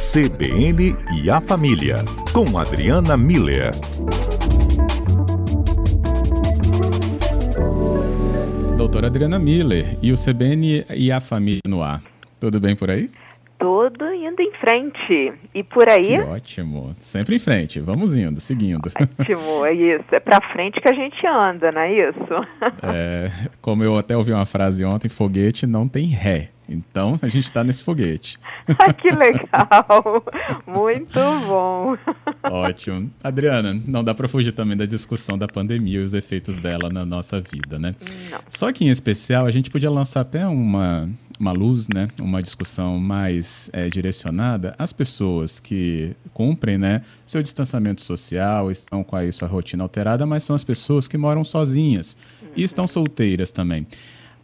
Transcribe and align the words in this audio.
CBN 0.00 0.96
e 1.22 1.30
a 1.30 1.42
Família, 1.42 1.96
com 2.32 2.58
Adriana 2.58 3.18
Miller. 3.18 3.70
Doutora 8.78 9.08
Adriana 9.08 9.38
Miller 9.38 9.98
e 10.00 10.10
o 10.10 10.14
CBN 10.14 10.86
e 10.96 11.12
a 11.12 11.20
Família 11.20 11.60
no 11.66 11.82
ar. 11.82 12.02
Tudo 12.40 12.58
bem 12.58 12.74
por 12.74 12.90
aí? 12.90 13.10
Tudo 13.58 14.10
indo 14.14 14.40
em 14.40 14.50
frente. 14.52 15.34
E 15.54 15.62
por 15.62 15.86
aí? 15.86 16.16
Que 16.16 16.20
ótimo. 16.20 16.96
Sempre 16.98 17.36
em 17.36 17.38
frente. 17.38 17.78
Vamos 17.78 18.16
indo, 18.16 18.40
seguindo. 18.40 18.90
Ótimo, 19.20 19.66
é 19.66 19.74
isso. 19.74 20.06
É 20.12 20.18
pra 20.18 20.40
frente 20.50 20.80
que 20.80 20.88
a 20.88 20.94
gente 20.94 21.26
anda, 21.26 21.70
não 21.70 21.82
é 21.82 22.08
isso? 22.08 22.46
É, 22.82 23.30
como 23.60 23.84
eu 23.84 23.98
até 23.98 24.16
ouvi 24.16 24.32
uma 24.32 24.46
frase 24.46 24.82
ontem, 24.82 25.10
foguete 25.10 25.66
não 25.66 25.86
tem 25.86 26.06
ré. 26.06 26.48
Então 26.70 27.18
a 27.20 27.28
gente 27.28 27.44
está 27.44 27.64
nesse 27.64 27.82
foguete. 27.82 28.38
Ah, 28.78 28.92
que 28.92 29.10
legal! 29.10 30.24
Muito 30.66 31.18
bom! 31.46 31.96
Ótimo. 32.44 33.10
Adriana, 33.22 33.78
não 33.86 34.02
dá 34.02 34.14
para 34.14 34.28
fugir 34.28 34.52
também 34.52 34.76
da 34.76 34.86
discussão 34.86 35.36
da 35.36 35.48
pandemia 35.48 36.00
e 36.00 36.04
os 36.04 36.14
efeitos 36.14 36.56
dela 36.56 36.88
na 36.88 37.04
nossa 37.04 37.40
vida, 37.40 37.78
né? 37.78 37.94
Não. 38.30 38.38
Só 38.48 38.72
que 38.72 38.84
em 38.84 38.88
especial 38.88 39.44
a 39.44 39.50
gente 39.50 39.70
podia 39.70 39.90
lançar 39.90 40.20
até 40.20 40.46
uma, 40.46 41.10
uma 41.38 41.52
luz, 41.52 41.88
né? 41.88 42.08
Uma 42.20 42.42
discussão 42.42 42.98
mais 42.98 43.68
é, 43.72 43.88
direcionada 43.88 44.74
às 44.78 44.92
pessoas 44.92 45.58
que 45.58 46.14
cumprem, 46.32 46.78
né? 46.78 47.02
Seu 47.26 47.42
distanciamento 47.42 48.02
social, 48.02 48.70
estão 48.70 49.02
com 49.02 49.16
a 49.16 49.32
sua 49.32 49.48
rotina 49.48 49.82
alterada, 49.82 50.24
mas 50.24 50.44
são 50.44 50.54
as 50.54 50.64
pessoas 50.64 51.08
que 51.08 51.18
moram 51.18 51.44
sozinhas 51.44 52.16
e 52.56 52.62
estão 52.62 52.86
solteiras 52.86 53.50
também. 53.50 53.86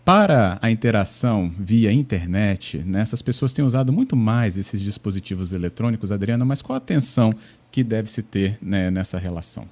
Para 0.06 0.56
a 0.62 0.70
interação 0.70 1.50
via 1.58 1.92
internet, 1.92 2.78
né, 2.78 3.00
essas 3.00 3.20
pessoas 3.20 3.52
têm 3.52 3.64
usado 3.64 3.92
muito 3.92 4.14
mais 4.14 4.56
esses 4.56 4.80
dispositivos 4.80 5.52
eletrônicos, 5.52 6.12
Adriana, 6.12 6.44
mas 6.44 6.62
qual 6.62 6.74
a 6.74 6.78
atenção 6.78 7.34
que 7.72 7.82
deve 7.82 8.08
se 8.08 8.22
ter 8.22 8.56
né, 8.62 8.88
nessa 8.88 9.18
relação? 9.18 9.64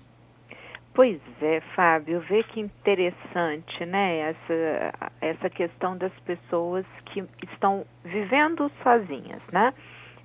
Pois 0.93 1.21
é, 1.41 1.61
Fábio, 1.77 2.19
vê 2.29 2.43
que 2.43 2.59
interessante, 2.59 3.87
né, 3.87 4.31
essa, 4.31 5.13
essa 5.21 5.49
questão 5.49 5.97
das 5.97 6.13
pessoas 6.27 6.85
que 7.13 7.23
estão 7.53 7.87
vivendo 8.05 8.69
sozinhas, 8.83 9.41
né? 9.53 9.73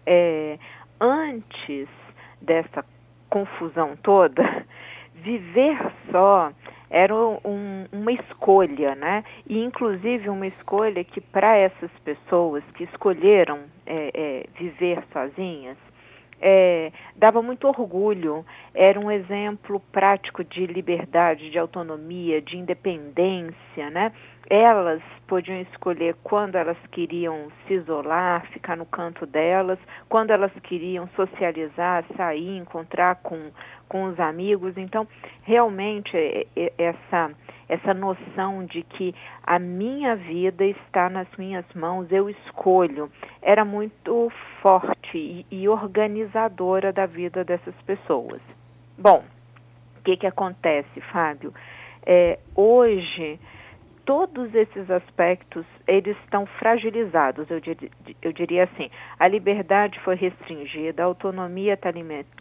É, 0.08 0.58
antes 1.00 1.88
dessa 2.42 2.84
confusão 3.30 3.96
toda, 4.02 4.42
viver 5.24 5.78
só 6.12 6.52
era 6.90 7.14
um, 7.16 7.86
uma 7.92 8.12
escolha, 8.12 8.96
né? 8.96 9.24
E 9.48 9.60
inclusive 9.64 10.30
uma 10.30 10.48
escolha 10.48 11.04
que 11.04 11.22
para 11.22 11.56
essas 11.56 11.92
pessoas 12.04 12.64
que 12.74 12.84
escolheram 12.84 13.60
é, 13.86 14.12
é, 14.14 14.46
viver 14.58 15.04
sozinhas 15.14 15.78
é, 16.42 16.92
dava 17.16 17.42
muito 17.42 17.68
orgulho. 17.68 18.46
Era 18.74 19.00
um 19.00 19.12
exemplo 19.12 19.80
prático 19.92 20.44
de 20.44 20.66
liberdade, 20.66 21.50
de 21.50 21.60
autonomia, 21.60 22.42
de 22.42 22.58
independência, 22.58 23.90
né? 23.90 24.12
Elas 24.50 25.02
podiam 25.28 25.62
escolher 25.62 26.16
quando 26.24 26.56
elas 26.56 26.78
queriam 26.92 27.52
se 27.68 27.76
isolar, 27.76 28.48
ficar 28.48 28.76
no 28.76 28.86
canto 28.86 29.26
delas, 29.28 29.78
quando 30.08 30.32
elas 30.32 30.52
queriam 30.64 31.08
socializar, 31.16 32.04
sair, 32.18 32.58
encontrar 32.58 33.18
com, 33.18 33.52
com 33.88 34.06
os 34.06 34.20
amigos. 34.20 34.76
Então, 34.76 35.08
realmente, 35.44 36.18
é, 36.18 36.48
é, 36.56 36.74
essa, 36.80 37.32
essa 37.70 37.94
noção 37.94 38.66
de 38.66 38.82
que 38.82 39.14
a 39.44 39.60
minha 39.60 40.16
vida 40.16 40.66
está 40.66 41.08
nas 41.08 41.28
minhas 41.38 41.66
mãos, 41.76 42.12
eu 42.12 42.28
escolho, 42.30 43.12
era 43.42 43.64
muito 43.64 44.32
forte 44.62 45.18
e, 45.18 45.46
e 45.52 45.70
organizadora 45.70 46.92
da 46.92 47.06
vida 47.06 47.44
dessas 47.44 47.76
pessoas. 47.86 48.42
Bom, 48.98 49.24
o 50.00 50.02
que, 50.02 50.18
que 50.18 50.28
acontece, 50.28 51.00
Fábio? 51.12 51.54
É, 52.06 52.40
hoje 52.56 53.40
todos 54.10 54.56
esses 54.56 54.90
aspectos 54.90 55.64
eles 55.88 56.18
estão 56.24 56.48
fragilizados, 56.48 57.48
eu, 57.52 57.60
dir, 57.60 57.78
eu 58.24 58.34
diria 58.34 58.64
assim. 58.64 58.90
A 59.20 59.28
liberdade 59.28 60.00
foi 60.00 60.16
restringida, 60.16 61.04
a 61.04 61.06
autonomia 61.06 61.76
está 61.76 61.92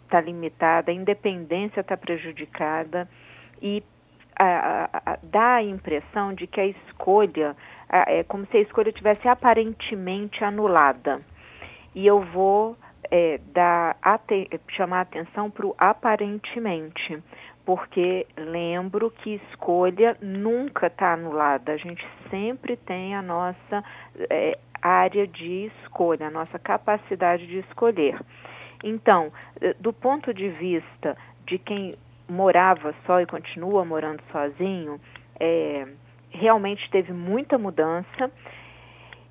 tá 0.09 0.19
limitada, 0.19 0.89
a 0.89 0.93
independência 0.95 1.81
está 1.81 1.95
prejudicada 1.95 3.07
e 3.61 3.83
a, 4.45 4.89
a, 4.93 5.17
dá 5.23 5.55
a 5.55 5.63
impressão 5.63 6.33
de 6.33 6.47
que 6.47 6.59
a 6.59 6.65
escolha 6.65 7.55
é 7.89 8.23
como 8.23 8.45
se 8.47 8.57
a 8.57 8.61
escolha 8.61 8.91
tivesse 8.91 9.27
aparentemente 9.27 10.43
anulada. 10.43 11.21
E 11.93 12.05
eu 12.05 12.21
vou 12.21 12.77
é, 13.11 13.39
dar, 13.51 13.97
chamar 14.69 15.01
atenção 15.01 15.49
para 15.49 15.65
o 15.65 15.75
aparentemente 15.77 17.21
porque 17.65 18.25
lembro 18.35 19.11
que 19.11 19.35
escolha 19.51 20.17
nunca 20.19 20.87
está 20.87 21.13
anulada. 21.13 21.73
A 21.73 21.77
gente 21.77 22.03
sempre 22.27 22.75
tem 22.75 23.13
a 23.13 23.21
nossa 23.21 23.83
é, 24.27 24.57
área 24.81 25.27
de 25.27 25.71
escolha, 25.83 26.27
a 26.27 26.31
nossa 26.31 26.57
capacidade 26.57 27.45
de 27.45 27.59
escolher. 27.59 28.19
Então, 28.83 29.31
do 29.79 29.93
ponto 29.93 30.33
de 30.33 30.49
vista 30.49 31.15
de 31.45 31.59
quem 31.59 31.95
morava 32.29 32.93
só 33.05 33.19
e 33.21 33.25
continua 33.25 33.83
morando 33.83 34.21
sozinho, 34.31 34.99
é, 35.39 35.87
realmente 36.29 36.89
teve 36.91 37.11
muita 37.11 37.57
mudança 37.57 38.31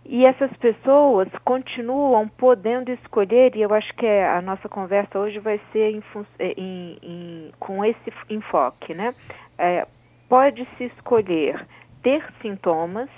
e 0.05 0.23
essas 0.27 0.51
pessoas 0.57 1.29
continuam 1.45 2.29
podendo 2.29 2.91
escolher, 2.91 3.55
e 3.55 3.61
eu 3.61 3.75
acho 3.75 3.95
que 3.95 4.07
a 4.07 4.41
nossa 4.41 4.69
conversa 4.69 5.19
hoje 5.19 5.39
vai 5.39 5.61
ser 5.71 5.91
em, 5.91 6.03
é, 6.39 6.55
em, 6.57 6.99
em, 7.03 7.53
com 7.61 7.85
esse 7.85 8.13
enfoque, 8.31 8.95
né? 8.95 9.15
É, 9.59 9.87
Pode-se 10.29 10.85
escolher 10.85 11.67
ter 12.03 12.23
sintomas, 12.43 13.09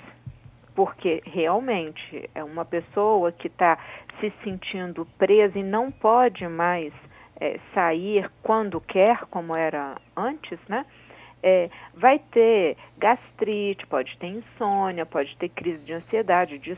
porque 0.73 1.21
realmente 1.25 2.29
é 2.33 2.41
uma 2.41 2.63
pessoa 2.63 3.33
que 3.33 3.47
está 3.47 3.77
se 4.19 4.31
sentindo 4.41 5.05
presa 5.17 5.59
e 5.59 5.63
não 5.63 5.91
pode 5.91 6.47
mais 6.47 6.93
é, 7.41 7.59
sair 7.73 8.29
quando 8.43 8.79
quer, 8.79 9.25
como 9.31 9.55
era 9.55 9.95
antes, 10.15 10.59
né? 10.69 10.85
É, 11.43 11.71
vai 11.95 12.19
ter 12.31 12.77
gastrite, 12.99 13.87
pode 13.87 14.15
ter 14.19 14.27
insônia, 14.27 15.07
pode 15.07 15.35
ter 15.37 15.49
crise 15.49 15.83
de 15.83 15.93
ansiedade, 15.93 16.59
de 16.59 16.77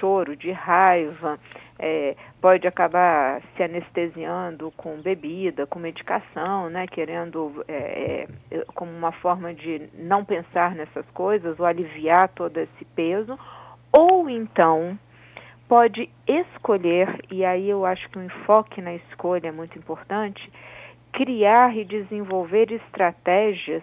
choro, 0.00 0.34
de 0.34 0.50
raiva, 0.50 1.38
é, 1.78 2.16
pode 2.40 2.66
acabar 2.66 3.42
se 3.54 3.62
anestesiando 3.62 4.72
com 4.76 5.00
bebida, 5.00 5.66
com 5.66 5.78
medicação, 5.78 6.70
né, 6.70 6.86
querendo 6.86 7.64
é, 7.68 8.26
é, 8.50 8.64
como 8.74 8.90
uma 8.90 9.12
forma 9.12 9.52
de 9.52 9.88
não 9.94 10.24
pensar 10.24 10.74
nessas 10.74 11.06
coisas 11.10 11.58
ou 11.60 11.66
aliviar 11.66 12.28
todo 12.30 12.58
esse 12.58 12.84
peso, 12.96 13.38
ou 13.92 14.28
então 14.28 14.98
pode 15.68 16.08
escolher, 16.26 17.24
e 17.30 17.44
aí 17.44 17.68
eu 17.68 17.84
acho 17.84 18.08
que 18.08 18.18
o 18.18 18.22
enfoque 18.22 18.80
na 18.80 18.94
escolha 18.94 19.48
é 19.48 19.52
muito 19.52 19.78
importante, 19.78 20.50
criar 21.12 21.76
e 21.76 21.84
desenvolver 21.84 22.72
estratégias 22.72 23.82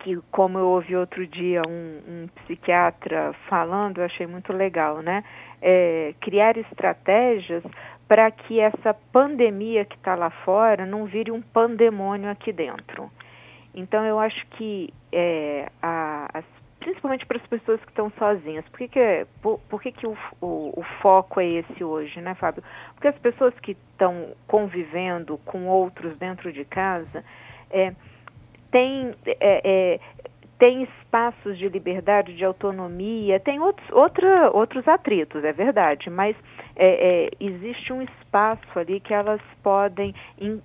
que, 0.00 0.16
como 0.30 0.58
eu 0.58 0.66
ouvi 0.66 0.96
outro 0.96 1.26
dia 1.26 1.62
um, 1.66 2.00
um 2.08 2.28
psiquiatra 2.42 3.34
falando, 3.48 3.98
eu 3.98 4.04
achei 4.04 4.26
muito 4.26 4.52
legal, 4.52 5.02
né? 5.02 5.22
É, 5.60 6.14
criar 6.20 6.56
estratégias 6.56 7.62
para 8.08 8.30
que 8.30 8.58
essa 8.58 8.94
pandemia 9.12 9.84
que 9.84 9.94
está 9.96 10.14
lá 10.14 10.30
fora 10.30 10.84
não 10.84 11.04
vire 11.04 11.30
um 11.30 11.40
pandemônio 11.40 12.30
aqui 12.30 12.52
dentro. 12.52 13.10
Então, 13.74 14.04
eu 14.04 14.18
acho 14.18 14.44
que, 14.52 14.92
é, 15.12 15.70
a, 15.80 16.28
as, 16.34 16.44
principalmente 16.80 17.26
para 17.26 17.36
as 17.36 17.46
pessoas 17.46 17.80
que 17.82 17.90
estão 17.90 18.10
sozinhas, 18.18 18.66
por 18.68 18.78
que, 18.78 18.88
que, 18.88 19.26
por, 19.40 19.60
por 19.68 19.80
que, 19.80 19.92
que 19.92 20.06
o, 20.06 20.16
o, 20.40 20.72
o, 20.80 20.82
foco 21.00 21.40
é 21.40 21.46
esse 21.46 21.84
hoje, 21.84 22.20
né, 22.20 22.34
Fábio? 22.34 22.64
Porque 22.94 23.08
as 23.08 23.18
pessoas 23.18 23.54
que 23.60 23.76
estão 23.92 24.34
convivendo 24.48 25.38
com 25.44 25.68
outros 25.68 26.16
dentro 26.18 26.52
de 26.52 26.64
casa, 26.64 27.22
é, 27.70 27.92
tem, 28.70 29.14
é, 29.26 29.36
é, 29.40 30.00
tem 30.60 30.82
espaços 30.82 31.56
de 31.56 31.70
liberdade, 31.70 32.36
de 32.36 32.44
autonomia, 32.44 33.40
tem 33.40 33.58
outros, 33.58 33.90
outra, 33.90 34.50
outros 34.50 34.86
atritos, 34.86 35.42
é 35.42 35.54
verdade, 35.54 36.10
mas 36.10 36.36
é, 36.76 37.28
é 37.30 37.30
existe 37.40 37.90
um 37.94 38.02
espaço 38.02 38.78
ali 38.78 39.00
que 39.00 39.14
elas 39.14 39.40
podem 39.62 40.14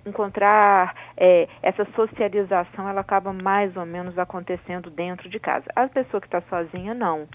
encontrar 0.04 0.94
é, 1.16 1.48
essa 1.62 1.86
socialização, 1.96 2.86
ela 2.86 3.00
acaba 3.00 3.32
mais 3.32 3.74
ou 3.74 3.86
menos 3.86 4.18
acontecendo 4.18 4.90
dentro 4.90 5.30
de 5.30 5.40
casa. 5.40 5.64
A 5.74 5.88
pessoa 5.88 6.20
que 6.20 6.26
está 6.26 6.42
sozinha, 6.42 6.92
não. 6.92 7.26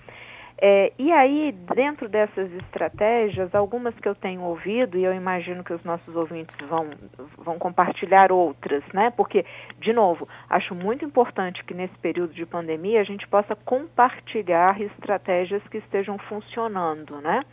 É, 0.57 0.93
e 0.97 1.11
aí, 1.11 1.51
dentro 1.73 2.07
dessas 2.07 2.51
estratégias, 2.53 3.53
algumas 3.55 3.95
que 3.95 4.07
eu 4.07 4.13
tenho 4.13 4.41
ouvido, 4.41 4.97
e 4.97 5.03
eu 5.03 5.13
imagino 5.13 5.63
que 5.63 5.73
os 5.73 5.83
nossos 5.83 6.15
ouvintes 6.15 6.55
vão, 6.67 6.89
vão 7.37 7.57
compartilhar 7.57 8.31
outras, 8.31 8.83
né? 8.93 9.11
Porque, 9.11 9.43
de 9.79 9.91
novo, 9.91 10.27
acho 10.49 10.75
muito 10.75 11.03
importante 11.03 11.63
que 11.63 11.73
nesse 11.73 11.97
período 11.97 12.33
de 12.33 12.45
pandemia 12.45 13.01
a 13.01 13.03
gente 13.03 13.27
possa 13.27 13.55
compartilhar 13.55 14.79
estratégias 14.79 15.63
que 15.69 15.77
estejam 15.77 16.17
funcionando, 16.19 17.19
né? 17.21 17.43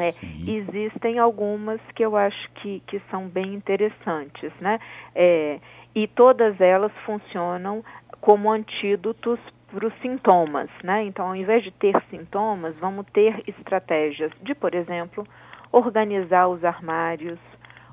É, 0.00 0.08
existem 0.50 1.18
algumas 1.18 1.80
que 1.94 2.04
eu 2.04 2.16
acho 2.16 2.50
que, 2.56 2.80
que 2.86 3.00
são 3.10 3.28
bem 3.28 3.54
interessantes, 3.54 4.52
né? 4.60 4.78
É, 5.14 5.58
e 5.94 6.06
todas 6.06 6.60
elas 6.60 6.92
funcionam 7.06 7.82
como 8.20 8.52
antídotos 8.52 9.40
para 9.76 9.88
os 9.88 9.94
sintomas, 10.00 10.70
né? 10.82 11.04
Então, 11.04 11.26
ao 11.26 11.36
invés 11.36 11.62
de 11.62 11.70
ter 11.70 11.94
sintomas, 12.08 12.74
vamos 12.76 13.04
ter 13.12 13.42
estratégias 13.46 14.32
de, 14.40 14.54
por 14.54 14.74
exemplo, 14.74 15.22
organizar 15.70 16.48
os 16.48 16.64
armários, 16.64 17.38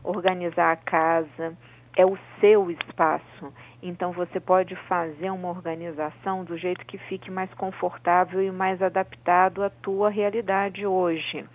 organizar 0.01 0.71
a 0.71 0.77
casa, 0.77 1.57
é 1.97 2.06
o 2.06 2.18
seu 2.39 2.71
espaço. 2.71 3.53
Então 3.81 4.13
você 4.13 4.39
pode 4.39 4.77
fazer 4.88 5.30
uma 5.30 5.50
organização 5.50 6.45
do 6.45 6.57
jeito 6.57 6.85
que 6.85 6.97
fique 6.97 7.30
mais 7.30 7.53
confortável 7.56 8.41
e 8.41 8.50
mais 8.50 8.81
adaptado 8.81 9.62
à 9.62 9.69
tua 9.69 10.09
realidade 10.09 10.88
hoje. 10.88 11.45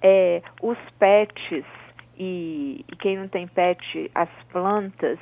É, 0.00 0.40
os 0.62 0.78
pets 1.00 1.64
e, 2.16 2.84
e 2.88 2.96
quem 2.96 3.18
não 3.18 3.26
tem 3.26 3.48
pet, 3.48 4.08
as 4.14 4.30
plantas, 4.52 5.18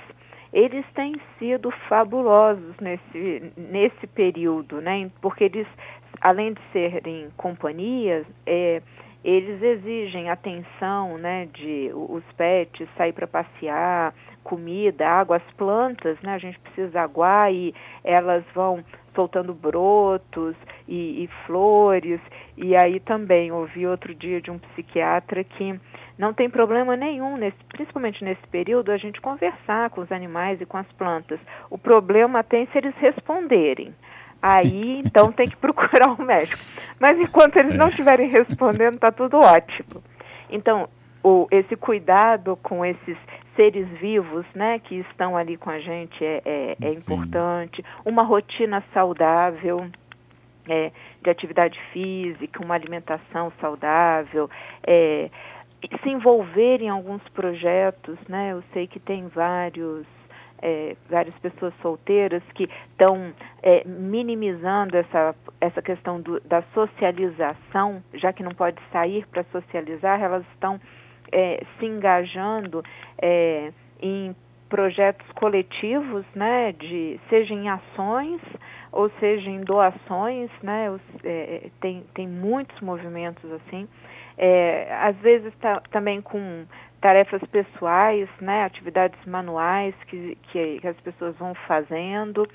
eles 0.52 0.85
têm 0.94 1.14
sido 1.38 1.70
fabulosos 1.88 2.75
nesse, 2.81 3.52
nesse 3.56 4.06
período, 4.08 4.81
né? 4.81 5.11
Porque 5.20 5.44
eles, 5.44 5.67
além 6.20 6.55
de 6.55 6.61
serem 6.73 7.29
companhias, 7.37 8.26
é, 8.47 8.82
eles 9.23 9.62
exigem 9.62 10.31
atenção, 10.31 11.19
né, 11.19 11.47
de 11.52 11.91
os 11.93 12.25
pets 12.37 12.88
sair 12.97 13.12
para 13.12 13.26
passear, 13.26 14.14
comida, 14.43 15.06
água, 15.06 15.37
as 15.37 15.55
plantas, 15.55 16.19
né, 16.23 16.35
a 16.35 16.38
gente 16.38 16.58
precisa 16.58 17.02
aguar 17.02 17.52
e 17.52 17.75
elas 18.02 18.43
vão 18.55 18.82
soltando 19.14 19.52
brotos 19.52 20.56
e, 20.88 21.25
e 21.25 21.29
flores. 21.47 22.20
E 22.56 22.75
aí 22.75 22.99
também 23.00 23.52
ouvi 23.52 23.87
outro 23.87 24.14
dia 24.14 24.41
de 24.41 24.50
um 24.50 24.58
psiquiatra 24.58 25.44
que 25.44 25.79
não 26.20 26.34
tem 26.34 26.50
problema 26.50 26.94
nenhum, 26.96 27.38
nesse, 27.38 27.56
principalmente 27.70 28.22
nesse 28.22 28.46
período, 28.49 28.93
a 28.93 28.99
gente 28.99 29.19
conversar 29.22 29.88
com 29.88 30.02
os 30.02 30.12
animais 30.12 30.61
e 30.61 30.67
com 30.67 30.76
as 30.76 30.87
plantas. 30.93 31.40
O 31.70 31.78
problema 31.78 32.44
tem 32.44 32.67
se 32.67 32.76
eles 32.76 32.94
responderem. 32.96 33.94
Aí, 34.43 35.00
então, 35.05 35.32
tem 35.32 35.49
que 35.49 35.56
procurar 35.56 36.11
um 36.11 36.22
médico. 36.22 36.62
Mas 37.00 37.19
enquanto 37.19 37.56
eles 37.56 37.75
não 37.75 37.87
é. 37.87 37.88
estiverem 37.88 38.28
respondendo, 38.28 38.96
está 38.96 39.11
tudo 39.11 39.38
ótimo. 39.38 40.02
Então, 40.50 40.90
o, 41.25 41.49
esse 41.50 41.75
cuidado 41.75 42.55
com 42.62 42.84
esses 42.84 43.16
seres 43.56 43.88
vivos, 43.99 44.44
né, 44.55 44.78
que 44.78 44.96
estão 44.96 45.38
ali 45.38 45.56
com 45.56 45.70
a 45.70 45.81
gente 45.81 46.23
é, 46.23 46.43
é, 46.44 46.76
é 46.82 46.93
importante. 46.93 47.82
Uma 48.05 48.23
rotina 48.23 48.84
saudável, 48.93 49.87
é, 50.69 50.93
de 51.23 51.31
atividade 51.31 51.81
física, 51.94 52.62
uma 52.62 52.75
alimentação 52.75 53.50
saudável, 53.58 54.50
é, 54.87 55.31
se 56.03 56.09
envolver 56.09 56.82
em 56.82 56.88
alguns 56.88 57.23
projetos, 57.31 58.19
né? 58.29 58.53
Eu 58.53 58.62
sei 58.73 58.87
que 58.87 59.00
tem 59.00 59.29
vários 59.29 60.06
é, 60.62 60.94
várias 61.09 61.35
pessoas 61.38 61.73
solteiras 61.81 62.43
que 62.55 62.69
estão 62.91 63.32
é, 63.62 63.82
minimizando 63.87 64.97
essa, 64.97 65.35
essa 65.61 65.81
questão 65.81 66.21
do, 66.21 66.38
da 66.41 66.62
socialização, 66.75 68.03
já 68.15 68.32
que 68.32 68.43
não 68.43 68.53
pode 68.53 68.79
sair 68.93 69.27
para 69.29 69.43
socializar, 69.44 70.21
elas 70.21 70.44
estão 70.53 70.79
é, 71.32 71.62
se 71.79 71.87
engajando 71.87 72.85
é, 73.21 73.73
em 74.00 74.35
projetos 74.69 75.26
coletivos, 75.33 76.25
né, 76.35 76.73
de, 76.73 77.19
seja 77.29 77.53
em 77.53 77.69
ações 77.69 78.41
ou 78.93 79.11
seja 79.19 79.50
em 79.50 79.61
doações, 79.62 80.50
né, 80.62 80.91
os, 80.91 81.00
é, 81.25 81.71
tem, 81.81 82.05
tem 82.15 82.29
muitos 82.29 82.81
movimentos 82.81 83.50
assim, 83.53 83.88
é, 84.42 84.88
às 85.02 85.14
vezes 85.16 85.52
tá, 85.60 85.82
também 85.90 86.22
com 86.22 86.64
tarefas 86.98 87.42
pessoais, 87.52 88.26
né, 88.40 88.64
atividades 88.64 89.19
manuais 89.26 89.94
que, 90.06 90.37
que, 90.44 90.81
que 90.81 90.88
as 90.88 90.96
pessoas 91.00 91.37
vão 91.37 91.54
fazendo, 91.66 92.48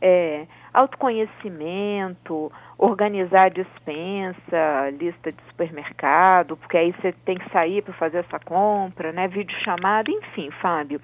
é, 0.00 0.46
autoconhecimento, 0.72 2.52
organizar 2.78 3.50
dispensa, 3.50 4.90
lista 4.96 5.32
de 5.32 5.42
supermercado, 5.48 6.56
porque 6.56 6.76
aí 6.76 6.92
você 6.92 7.12
tem 7.24 7.36
que 7.36 7.50
sair 7.50 7.82
para 7.82 7.94
fazer 7.94 8.18
essa 8.18 8.38
compra, 8.38 9.10
né, 9.10 9.26
vídeo 9.26 9.56
chamada, 9.64 10.08
enfim, 10.12 10.50
Fábio. 10.62 11.00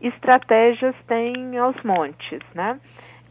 Estratégias 0.00 0.96
tem 1.06 1.56
aos 1.58 1.80
montes, 1.84 2.40
né? 2.54 2.80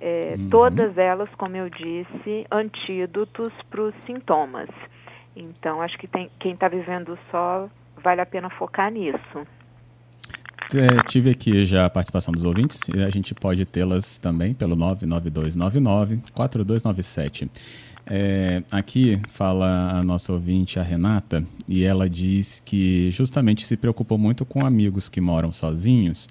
É, 0.01 0.35
uhum. 0.37 0.49
Todas 0.49 0.97
elas, 0.97 1.29
como 1.35 1.57
eu 1.57 1.69
disse, 1.69 2.45
antídotos 2.49 3.51
para 3.69 3.81
os 3.81 3.95
sintomas. 4.05 4.69
Então, 5.39 5.81
acho 5.81 5.97
que 5.97 6.07
tem, 6.07 6.29
quem 6.39 6.53
está 6.53 6.67
vivendo 6.67 7.17
só 7.31 7.67
vale 8.03 8.21
a 8.21 8.25
pena 8.25 8.49
focar 8.49 8.91
nisso. 8.91 9.47
É, 10.73 10.97
tive 11.07 11.29
aqui 11.31 11.63
já 11.65 11.85
a 11.85 11.89
participação 11.89 12.33
dos 12.33 12.43
ouvintes, 12.43 12.81
e 12.93 13.01
a 13.01 13.09
gente 13.09 13.33
pode 13.33 13.65
tê-las 13.65 14.17
também 14.17 14.53
pelo 14.53 14.75
99299-4297. 14.75 17.49
É, 18.05 18.61
aqui 18.71 19.19
fala 19.29 19.91
a 19.91 20.03
nossa 20.03 20.33
ouvinte, 20.33 20.77
a 20.79 20.83
Renata, 20.83 21.43
e 21.67 21.83
ela 21.83 22.07
diz 22.09 22.61
que 22.65 23.11
justamente 23.11 23.65
se 23.65 23.77
preocupou 23.77 24.17
muito 24.17 24.45
com 24.45 24.65
amigos 24.65 25.09
que 25.09 25.21
moram 25.21 25.51
sozinhos, 25.51 26.27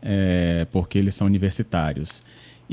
é, 0.00 0.66
porque 0.70 0.98
eles 0.98 1.14
são 1.14 1.26
universitários. 1.26 2.22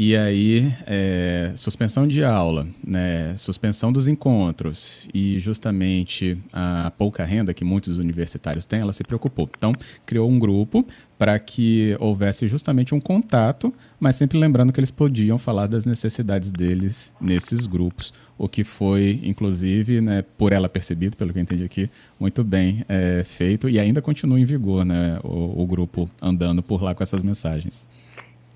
E 0.01 0.15
aí, 0.15 0.73
é, 0.87 1.51
suspensão 1.57 2.07
de 2.07 2.23
aula, 2.23 2.65
né, 2.81 3.35
suspensão 3.35 3.91
dos 3.91 4.07
encontros 4.07 5.09
e 5.13 5.37
justamente 5.39 6.37
a 6.53 6.89
pouca 6.89 7.25
renda 7.25 7.53
que 7.53 7.65
muitos 7.65 7.97
universitários 7.97 8.65
têm, 8.65 8.79
ela 8.79 8.93
se 8.93 9.03
preocupou. 9.03 9.49
Então, 9.57 9.73
criou 10.05 10.29
um 10.29 10.39
grupo 10.39 10.87
para 11.17 11.37
que 11.37 11.97
houvesse 11.99 12.47
justamente 12.47 12.95
um 12.95 12.99
contato, 13.01 13.73
mas 13.99 14.15
sempre 14.15 14.37
lembrando 14.39 14.71
que 14.71 14.79
eles 14.79 14.89
podiam 14.89 15.37
falar 15.37 15.67
das 15.67 15.83
necessidades 15.83 16.49
deles 16.49 17.13
nesses 17.19 17.67
grupos, 17.67 18.13
o 18.37 18.47
que 18.47 18.63
foi, 18.63 19.19
inclusive, 19.21 19.99
né, 19.99 20.23
por 20.37 20.53
ela 20.53 20.69
percebido, 20.69 21.17
pelo 21.17 21.33
que 21.33 21.39
eu 21.39 21.43
entendi 21.43 21.65
aqui, 21.65 21.89
muito 22.17 22.41
bem 22.41 22.85
é, 22.87 23.25
feito 23.25 23.67
e 23.67 23.77
ainda 23.77 24.01
continua 24.01 24.39
em 24.39 24.45
vigor 24.45 24.85
né, 24.85 25.19
o, 25.25 25.61
o 25.61 25.67
grupo 25.67 26.09
andando 26.21 26.63
por 26.63 26.81
lá 26.81 26.95
com 26.95 27.03
essas 27.03 27.21
mensagens. 27.21 27.85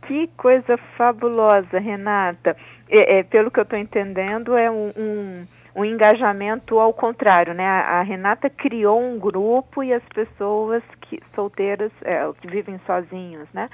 Que 0.07 0.27
coisa 0.35 0.77
fabulosa, 0.97 1.79
Renata. 1.79 2.55
É, 2.89 3.19
é, 3.19 3.23
pelo 3.23 3.49
que 3.49 3.59
eu 3.59 3.63
estou 3.63 3.79
entendendo, 3.79 4.55
é 4.55 4.69
um, 4.69 4.91
um, 4.97 5.47
um, 5.75 5.85
engajamento 5.85 6.77
ao 6.77 6.93
contrário, 6.93 7.53
né? 7.53 7.65
A, 7.65 7.99
a, 7.99 8.01
Renata 8.01 8.49
criou 8.49 9.01
um 9.01 9.17
grupo 9.17 9.81
e 9.81 9.93
as 9.93 10.03
pessoas 10.13 10.83
que 11.01 11.21
solteiras, 11.33 11.91
é, 12.03 12.29
que 12.41 12.47
vivem 12.47 12.79
sozinhos, 12.85 13.47
né? 13.53 13.69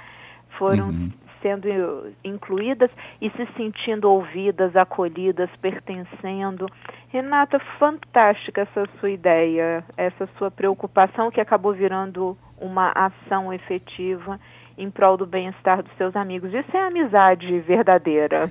Foram 0.58 0.90
uhum. 0.90 1.12
sendo 1.42 2.14
incluídas 2.24 2.92
e 3.20 3.30
se 3.32 3.48
sentindo 3.58 4.10
ouvidas, 4.10 4.76
acolhidas, 4.76 5.50
pertencendo. 5.62 6.68
Renata, 7.10 7.60
fantástica 7.80 8.62
essa 8.62 8.86
sua 9.00 9.10
ideia, 9.10 9.84
essa 9.98 10.28
sua 10.38 10.52
preocupação 10.52 11.32
que 11.32 11.42
acabou 11.42 11.74
virando 11.74 12.38
uma 12.60 12.92
ação 12.94 13.52
efetiva 13.52 14.40
em 14.80 14.90
prol 14.90 15.18
do 15.18 15.26
bem-estar 15.26 15.84
dos 15.84 15.92
seus 15.98 16.16
amigos. 16.16 16.54
Isso 16.54 16.76
é 16.76 16.88
amizade 16.88 17.60
verdadeira. 17.60 18.50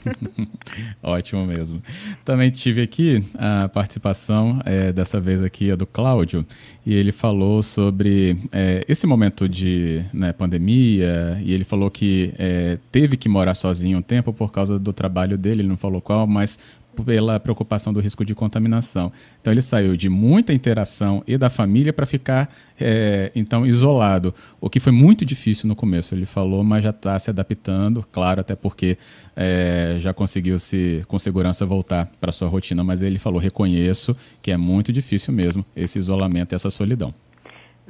Ótimo 1.02 1.46
mesmo. 1.46 1.82
Também 2.24 2.50
tive 2.50 2.82
aqui 2.82 3.24
a 3.36 3.68
participação, 3.68 4.60
é, 4.64 4.92
dessa 4.92 5.18
vez 5.18 5.42
aqui, 5.42 5.70
é 5.70 5.76
do 5.76 5.86
Cláudio, 5.86 6.44
e 6.84 6.94
ele 6.94 7.12
falou 7.12 7.62
sobre 7.62 8.36
é, 8.52 8.84
esse 8.86 9.06
momento 9.06 9.48
de 9.48 10.04
né, 10.12 10.32
pandemia, 10.32 11.38
e 11.42 11.52
ele 11.52 11.64
falou 11.64 11.90
que 11.90 12.34
é, 12.38 12.76
teve 12.92 13.16
que 13.16 13.28
morar 13.28 13.54
sozinho 13.54 13.98
um 13.98 14.02
tempo 14.02 14.32
por 14.32 14.52
causa 14.52 14.78
do 14.78 14.92
trabalho 14.92 15.38
dele, 15.38 15.62
ele 15.62 15.68
não 15.68 15.76
falou 15.78 16.00
qual, 16.00 16.26
mas 16.26 16.58
pela 17.04 17.38
preocupação 17.38 17.92
do 17.92 18.00
risco 18.00 18.24
de 18.24 18.34
contaminação. 18.34 19.12
Então 19.40 19.52
ele 19.52 19.62
saiu 19.62 19.96
de 19.96 20.08
muita 20.08 20.52
interação 20.52 21.22
e 21.26 21.36
da 21.36 21.50
família 21.50 21.92
para 21.92 22.06
ficar 22.06 22.54
é, 22.80 23.30
então 23.34 23.66
isolado, 23.66 24.34
o 24.60 24.68
que 24.70 24.80
foi 24.80 24.92
muito 24.92 25.24
difícil 25.24 25.68
no 25.68 25.76
começo. 25.76 26.14
Ele 26.14 26.26
falou, 26.26 26.62
mas 26.62 26.84
já 26.84 26.90
está 26.90 27.18
se 27.18 27.30
adaptando, 27.30 28.06
claro, 28.10 28.40
até 28.40 28.54
porque 28.54 28.98
é, 29.36 29.96
já 29.98 30.12
conseguiu 30.12 30.58
se 30.58 31.04
com 31.08 31.18
segurança 31.18 31.64
voltar 31.64 32.10
para 32.20 32.32
sua 32.32 32.48
rotina. 32.48 32.82
Mas 32.82 33.02
ele 33.02 33.18
falou, 33.18 33.40
reconheço 33.40 34.16
que 34.42 34.50
é 34.50 34.56
muito 34.56 34.92
difícil 34.92 35.32
mesmo 35.32 35.64
esse 35.76 35.98
isolamento 35.98 36.52
e 36.52 36.56
essa 36.56 36.70
solidão 36.70 37.14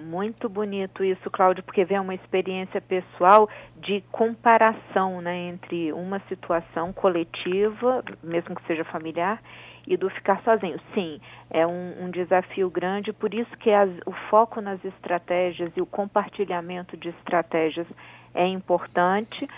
muito 0.08 0.48
bonito 0.48 1.04
isso, 1.04 1.30
Cláudio, 1.30 1.62
porque 1.62 1.84
vem 1.84 2.00
uma 2.00 2.14
experiência 2.14 2.80
pessoal 2.80 3.48
de 3.76 4.02
comparação 4.10 5.20
né, 5.20 5.48
entre 5.48 5.92
uma 5.92 6.18
situação 6.28 6.92
coletiva, 6.92 8.02
mesmo 8.22 8.56
que 8.56 8.66
seja 8.66 8.84
familiar, 8.84 9.40
e 9.86 9.96
do 9.96 10.08
ficar 10.10 10.42
sozinho. 10.42 10.80
Sim, 10.94 11.20
é 11.50 11.66
um, 11.66 12.04
um 12.04 12.10
desafio 12.10 12.70
grande, 12.70 13.12
por 13.12 13.32
isso 13.34 13.54
que 13.58 13.70
as, 13.70 13.90
o 14.06 14.12
foco 14.30 14.60
nas 14.60 14.82
estratégias 14.84 15.70
e 15.76 15.80
o 15.80 15.86
compartilhamento 15.86 16.96
de 16.96 17.10
estratégias 17.10 17.86
é 18.34 18.46
importante. 18.46 19.48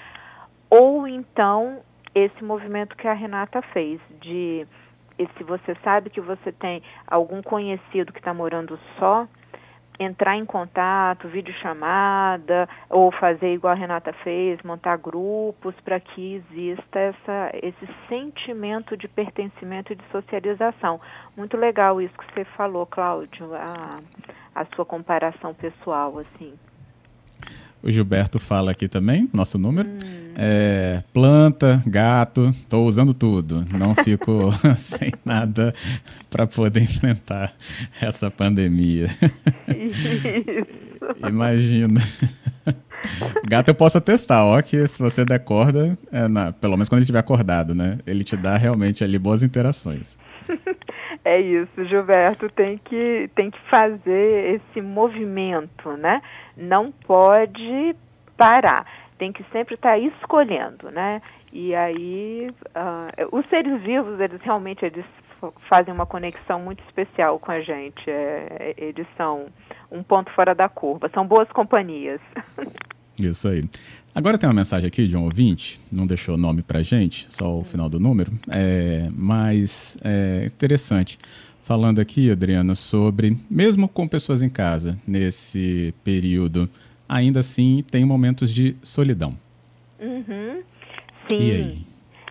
Ou 0.68 1.06
então 1.06 1.80
esse 2.14 2.42
movimento 2.42 2.96
que 2.96 3.06
a 3.06 3.12
Renata 3.12 3.62
fez 3.72 4.00
de 4.20 4.66
se 5.36 5.44
você 5.44 5.76
sabe 5.84 6.08
que 6.08 6.20
você 6.20 6.50
tem 6.50 6.82
algum 7.06 7.42
conhecido 7.42 8.12
que 8.12 8.18
está 8.18 8.32
morando 8.32 8.78
só, 8.98 9.28
entrar 10.00 10.34
em 10.36 10.46
contato, 10.46 11.28
videochamada, 11.28 12.66
ou 12.88 13.12
fazer 13.12 13.52
igual 13.52 13.74
a 13.74 13.76
Renata 13.76 14.14
fez, 14.24 14.58
montar 14.62 14.96
grupos 14.96 15.74
para 15.84 16.00
que 16.00 16.36
exista 16.36 16.98
essa, 16.98 17.50
esse 17.62 17.86
sentimento 18.08 18.96
de 18.96 19.06
pertencimento 19.06 19.92
e 19.92 19.96
de 19.96 20.04
socialização. 20.10 20.98
Muito 21.36 21.56
legal 21.58 22.00
isso 22.00 22.14
que 22.16 22.32
você 22.32 22.44
falou, 22.56 22.86
Cláudio, 22.86 23.54
a, 23.54 24.00
a 24.54 24.64
sua 24.74 24.86
comparação 24.86 25.52
pessoal, 25.52 26.18
assim. 26.18 26.58
O 27.82 27.90
Gilberto 27.90 28.38
fala 28.38 28.70
aqui 28.70 28.88
também, 28.88 29.28
nosso 29.32 29.58
número. 29.58 29.88
Hum. 29.88 30.20
É, 30.36 31.02
planta, 31.12 31.82
gato, 31.86 32.54
estou 32.62 32.86
usando 32.86 33.12
tudo. 33.12 33.64
Não 33.72 33.94
fico 33.94 34.52
sem 34.76 35.12
nada 35.24 35.74
para 36.30 36.46
poder 36.46 36.82
enfrentar 36.82 37.52
essa 38.00 38.30
pandemia. 38.30 39.08
Imagina. 41.28 42.00
Gato 43.46 43.68
eu 43.68 43.74
posso 43.74 43.98
atestar, 43.98 44.44
ó, 44.44 44.60
que 44.60 44.86
se 44.86 44.98
você 44.98 45.24
der 45.24 45.40
corda, 45.40 45.98
é 46.12 46.28
na, 46.28 46.52
pelo 46.52 46.74
menos 46.74 46.88
quando 46.88 46.98
ele 46.98 47.04
estiver 47.04 47.18
acordado, 47.18 47.74
né? 47.74 47.98
Ele 48.06 48.22
te 48.22 48.36
dá 48.36 48.56
realmente 48.56 49.02
ali 49.02 49.18
boas 49.18 49.42
interações. 49.42 50.18
É 51.30 51.38
isso, 51.38 51.84
Gilberto, 51.84 52.50
tem 52.50 52.76
que, 52.78 53.30
tem 53.36 53.52
que 53.52 53.60
fazer 53.70 54.56
esse 54.56 54.80
movimento, 54.80 55.92
né? 55.92 56.20
Não 56.56 56.90
pode 56.90 57.94
parar, 58.36 58.84
tem 59.16 59.30
que 59.30 59.44
sempre 59.52 59.76
estar 59.76 59.90
tá 59.90 59.98
escolhendo, 59.98 60.90
né? 60.90 61.22
E 61.52 61.72
aí, 61.72 62.50
uh, 62.50 63.38
os 63.38 63.48
seres 63.48 63.80
vivos, 63.80 64.18
eles 64.18 64.42
realmente 64.42 64.84
eles 64.84 65.06
fazem 65.68 65.94
uma 65.94 66.04
conexão 66.04 66.58
muito 66.58 66.82
especial 66.88 67.38
com 67.38 67.52
a 67.52 67.60
gente. 67.60 68.10
É, 68.10 68.74
eles 68.76 69.06
são 69.16 69.46
um 69.88 70.02
ponto 70.02 70.32
fora 70.32 70.52
da 70.52 70.68
curva, 70.68 71.08
são 71.14 71.24
boas 71.24 71.48
companhias. 71.52 72.20
Isso 73.28 73.48
aí. 73.48 73.64
Agora 74.14 74.36
tem 74.36 74.48
uma 74.48 74.54
mensagem 74.54 74.88
aqui 74.88 75.06
de 75.06 75.16
um 75.16 75.24
ouvinte, 75.24 75.80
não 75.90 76.06
deixou 76.06 76.34
o 76.34 76.38
nome 76.38 76.62
pra 76.62 76.82
gente, 76.82 77.26
só 77.30 77.58
o 77.58 77.64
final 77.64 77.88
do 77.88 78.00
número, 78.00 78.32
é, 78.48 79.08
mas 79.12 79.96
é 80.02 80.46
interessante. 80.46 81.16
Falando 81.62 82.00
aqui, 82.00 82.30
Adriana, 82.30 82.74
sobre, 82.74 83.36
mesmo 83.48 83.86
com 83.86 84.08
pessoas 84.08 84.42
em 84.42 84.48
casa, 84.48 84.98
nesse 85.06 85.94
período, 86.02 86.68
ainda 87.08 87.40
assim 87.40 87.84
tem 87.88 88.04
momentos 88.04 88.52
de 88.52 88.76
solidão. 88.82 89.36
Uhum. 90.00 90.62
Sim. 91.30 91.38
E 91.38 91.50
aí? 91.52 91.86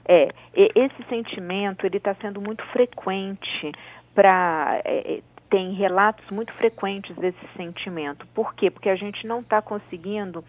É, 0.06 0.30
esse 0.54 1.08
sentimento 1.08 1.86
ele 1.86 1.98
está 1.98 2.16
sendo 2.16 2.42
muito 2.42 2.64
frequente 2.74 3.72
para 4.14 4.82
é, 4.84 5.14
é, 5.14 5.22
tem 5.50 5.74
relatos 5.74 6.26
muito 6.32 6.52
frequentes 6.54 7.16
desse 7.16 7.46
sentimento. 7.56 8.26
Por 8.34 8.54
quê? 8.56 8.70
Porque 8.70 8.90
a 8.90 8.96
gente 8.96 9.26
não 9.26 9.40
está 9.40 9.62
conseguindo 9.62 10.44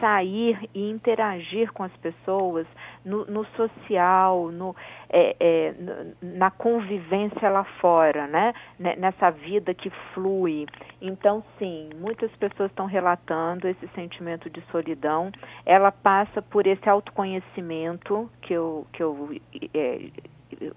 sair 0.00 0.68
e 0.74 0.90
interagir 0.90 1.72
com 1.72 1.82
as 1.82 1.96
pessoas 1.98 2.66
no, 3.04 3.24
no 3.26 3.44
social, 3.56 4.50
no, 4.50 4.74
é, 5.08 5.36
é, 5.38 5.74
na 6.22 6.50
convivência 6.50 7.48
lá 7.48 7.64
fora, 7.80 8.26
né? 8.26 8.52
nessa 8.78 9.30
vida 9.30 9.74
que 9.74 9.90
flui. 10.12 10.66
Então, 11.00 11.44
sim, 11.58 11.90
muitas 11.96 12.30
pessoas 12.36 12.70
estão 12.70 12.86
relatando 12.86 13.68
esse 13.68 13.86
sentimento 13.88 14.50
de 14.50 14.60
solidão. 14.70 15.30
Ela 15.64 15.90
passa 15.90 16.42
por 16.42 16.66
esse 16.66 16.88
autoconhecimento 16.88 18.30
que 18.42 18.54
eu, 18.54 18.86
que 18.92 19.02
eu 19.02 19.30
é, 19.74 20.10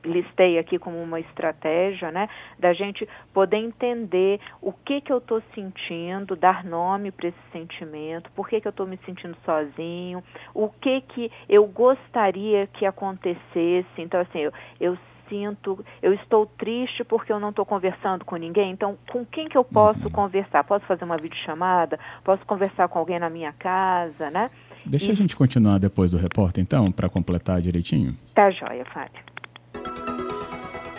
listei 0.04 0.60
aqui 0.60 0.78
como 0.78 1.02
uma 1.02 1.20
estratégia, 1.20 2.12
né, 2.12 2.28
da 2.60 2.74
gente 2.74 3.08
poder 3.34 3.58
entender 3.58 4.40
o 4.62 4.72
que 4.72 5.02
que 5.02 5.12
eu 5.12 5.18
estou 5.18 5.42
sentindo, 5.54 6.36
dar 6.36 6.64
nome 6.64 7.12
para 7.12 7.30
esse 7.30 7.38
sentimento, 7.52 8.32
por 8.32 8.48
que 8.48 8.60
que 8.62 8.68
eu 8.68 8.72
estou 8.72 8.88
me 8.88 8.98
sentindo 9.06 9.36
sozinho, 9.46 10.24
o 10.54 10.70
que 10.70 11.02
que 11.02 11.32
eu 11.48 11.66
gostaria 11.68 12.68
que 12.68 12.86
acontecesse. 12.86 13.88
Então, 13.98 14.20
assim, 14.20 14.40
eu, 14.40 14.54
eu 14.80 14.98
sinto, 15.30 15.84
eu 16.02 16.14
estou 16.14 16.46
triste 16.46 17.04
porque 17.06 17.32
eu 17.32 17.40
não 17.40 17.50
estou 17.50 17.66
conversando 17.66 18.26
com 18.26 18.36
ninguém, 18.36 18.72
então 18.72 18.98
com 19.10 19.26
quem 19.26 19.48
que 19.48 19.58
eu 19.58 19.64
posso 19.64 20.10
conversar? 20.12 20.64
Posso 20.66 20.86
fazer 20.86 21.06
uma 21.06 21.18
videochamada? 21.18 21.98
Posso 22.24 22.46
conversar 22.46 22.90
com 22.90 23.00
alguém 23.00 23.18
na 23.18 23.30
minha 23.30 23.54
casa, 23.54 24.30
né? 24.30 24.52
Deixa 24.86 25.08
e... 25.08 25.12
a 25.12 25.16
gente 25.16 25.36
continuar 25.36 25.78
depois 25.80 26.12
do 26.12 26.18
repórter, 26.18 26.62
então, 26.62 26.92
para 26.92 27.08
completar 27.08 27.62
direitinho. 27.62 28.18
Tá 28.36 28.52
joia, 28.52 28.84
Fábio. 28.86 29.31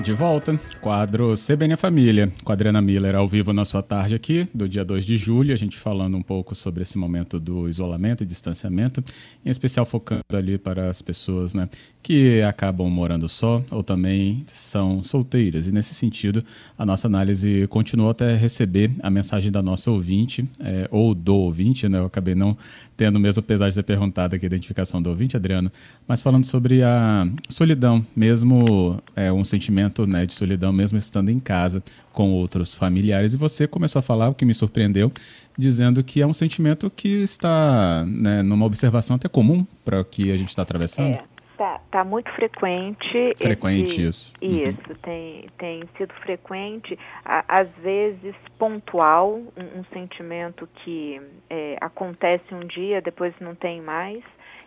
De 0.02 0.12
volta, 0.12 0.58
quadro 0.80 1.34
CBN 1.34 1.76
Família, 1.76 2.32
com 2.42 2.50
a 2.50 2.54
Adriana 2.54 2.82
Miller 2.82 3.14
ao 3.14 3.28
vivo 3.28 3.52
na 3.52 3.64
sua 3.64 3.84
tarde 3.84 4.16
aqui, 4.16 4.48
do 4.52 4.68
dia 4.68 4.84
2 4.84 5.04
de 5.04 5.16
julho, 5.16 5.54
a 5.54 5.56
gente 5.56 5.78
falando 5.78 6.16
um 6.16 6.22
pouco 6.22 6.56
sobre 6.56 6.82
esse 6.82 6.98
momento 6.98 7.38
do 7.38 7.68
isolamento 7.68 8.24
e 8.24 8.26
distanciamento, 8.26 9.02
em 9.46 9.50
especial 9.50 9.86
focando 9.86 10.24
ali 10.34 10.58
para 10.58 10.88
as 10.90 11.00
pessoas 11.00 11.54
né, 11.54 11.68
que 12.02 12.42
acabam 12.42 12.90
morando 12.90 13.28
só 13.28 13.62
ou 13.70 13.80
também 13.84 14.42
são 14.48 15.04
solteiras. 15.04 15.68
E 15.68 15.72
nesse 15.72 15.94
sentido, 15.94 16.42
a 16.76 16.84
nossa 16.84 17.06
análise 17.06 17.68
continuou 17.68 18.10
até 18.10 18.34
receber 18.34 18.90
a 19.00 19.08
mensagem 19.08 19.52
da 19.52 19.62
nossa 19.62 19.88
ouvinte, 19.88 20.44
é, 20.58 20.88
ou 20.90 21.14
do 21.14 21.34
ouvinte, 21.34 21.88
né? 21.88 21.98
Eu 21.98 22.06
acabei 22.06 22.34
não 22.34 22.56
tendo 22.96 23.18
mesmo, 23.18 23.40
apesar 23.40 23.68
de 23.68 23.74
ter 23.74 23.82
perguntado 23.82 24.34
aqui 24.34 24.44
a 24.44 24.48
identificação 24.48 25.00
do 25.00 25.10
ouvinte, 25.10 25.36
Adriano, 25.36 25.70
mas 26.06 26.22
falando 26.22 26.44
sobre 26.44 26.82
a 26.82 27.26
solidão, 27.48 28.04
mesmo 28.14 29.00
é, 29.16 29.32
um 29.32 29.44
sentimento 29.44 29.91
né, 30.06 30.26
de 30.26 30.34
solidão, 30.34 30.72
mesmo 30.72 30.98
estando 30.98 31.30
em 31.30 31.38
casa 31.38 31.82
com 32.12 32.32
outros 32.32 32.74
familiares. 32.74 33.34
E 33.34 33.36
você 33.36 33.66
começou 33.66 34.00
a 34.00 34.02
falar, 34.02 34.28
o 34.28 34.34
que 34.34 34.44
me 34.44 34.54
surpreendeu, 34.54 35.12
dizendo 35.56 36.02
que 36.02 36.22
é 36.22 36.26
um 36.26 36.32
sentimento 36.32 36.90
que 36.90 37.22
está 37.22 38.04
né, 38.06 38.42
numa 38.42 38.66
observação 38.66 39.16
até 39.16 39.28
comum 39.28 39.66
para 39.84 40.00
o 40.00 40.04
que 40.04 40.32
a 40.32 40.36
gente 40.36 40.48
está 40.48 40.62
atravessando. 40.62 41.14
É. 41.14 41.32
Tá, 41.62 41.80
tá 41.92 42.04
muito 42.04 42.28
frequente. 42.32 43.34
Frequente 43.38 44.00
esse, 44.00 44.02
isso. 44.02 44.32
Isso, 44.42 44.90
uhum. 44.90 44.96
tem, 45.00 45.44
tem 45.56 45.82
sido 45.96 46.12
frequente, 46.14 46.98
a, 47.24 47.60
às 47.60 47.68
vezes 47.76 48.34
pontual, 48.58 49.34
um, 49.56 49.80
um 49.80 49.84
sentimento 49.92 50.68
que 50.82 51.20
é, 51.48 51.76
acontece 51.80 52.52
um 52.52 52.66
dia, 52.66 53.00
depois 53.00 53.32
não 53.38 53.54
tem 53.54 53.80
mais, 53.80 54.24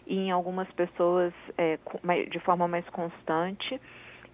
e 0.08 0.16
em 0.16 0.32
algumas 0.32 0.72
pessoas 0.72 1.34
é, 1.58 1.78
de 2.32 2.40
forma 2.40 2.66
mais 2.66 2.88
constante. 2.92 3.78